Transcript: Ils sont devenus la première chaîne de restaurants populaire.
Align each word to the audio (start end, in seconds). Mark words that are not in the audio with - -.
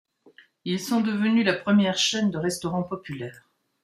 Ils 0.65 0.79
sont 0.79 1.01
devenus 1.01 1.45
la 1.45 1.53
première 1.53 1.95
chaîne 1.95 2.31
de 2.31 2.39
restaurants 2.39 2.81
populaire. 2.81 3.45